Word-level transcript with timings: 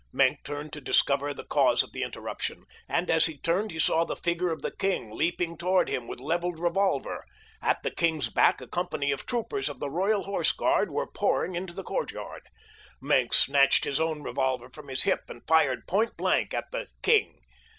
Maenck 0.11 0.43
turned 0.43 0.73
to 0.73 0.81
discover 0.81 1.31
the 1.31 1.45
cause 1.45 1.83
of 1.83 1.91
the 1.91 2.01
interruption, 2.01 2.65
and 2.89 3.07
as 3.07 3.27
he 3.27 3.37
turned 3.37 3.69
he 3.69 3.77
saw 3.77 4.03
the 4.03 4.15
figure 4.15 4.51
of 4.51 4.63
the 4.63 4.75
king 4.75 5.13
leaping 5.15 5.55
toward 5.55 5.89
him 5.89 6.07
with 6.07 6.19
leveled 6.19 6.57
revolver. 6.57 7.23
At 7.61 7.83
the 7.83 7.91
king's 7.91 8.31
back 8.31 8.61
a 8.61 8.67
company 8.67 9.11
of 9.11 9.27
troopers 9.27 9.69
of 9.69 9.79
the 9.79 9.91
Royal 9.91 10.23
Horse 10.23 10.53
Guard 10.53 10.89
was 10.89 11.09
pouring 11.13 11.53
into 11.53 11.73
the 11.75 11.83
courtyard. 11.83 12.47
Maenck 12.99 13.31
snatched 13.35 13.83
his 13.83 13.99
own 13.99 14.23
revolver 14.23 14.71
from 14.71 14.87
his 14.87 15.03
hip 15.03 15.25
and 15.27 15.45
fired 15.45 15.85
point 15.85 16.17
blank 16.17 16.51
at 16.51 16.71
the 16.71 16.87
"king." 17.03 17.39